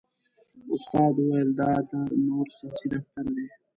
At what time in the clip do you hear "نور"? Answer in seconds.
2.27-2.47